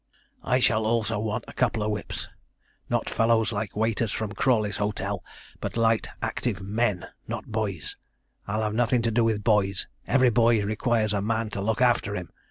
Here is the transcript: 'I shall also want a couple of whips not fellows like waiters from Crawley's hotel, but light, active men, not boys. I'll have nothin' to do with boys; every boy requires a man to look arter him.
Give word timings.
'I 0.41 0.61
shall 0.61 0.87
also 0.87 1.19
want 1.19 1.45
a 1.47 1.53
couple 1.53 1.83
of 1.83 1.91
whips 1.91 2.27
not 2.89 3.07
fellows 3.07 3.51
like 3.51 3.75
waiters 3.75 4.11
from 4.11 4.31
Crawley's 4.31 4.77
hotel, 4.77 5.23
but 5.59 5.77
light, 5.77 6.09
active 6.23 6.59
men, 6.59 7.05
not 7.27 7.45
boys. 7.51 7.97
I'll 8.47 8.63
have 8.63 8.73
nothin' 8.73 9.03
to 9.03 9.11
do 9.11 9.23
with 9.23 9.43
boys; 9.43 9.85
every 10.07 10.31
boy 10.31 10.59
requires 10.65 11.13
a 11.13 11.21
man 11.21 11.51
to 11.51 11.61
look 11.61 11.83
arter 11.83 12.15
him. 12.15 12.31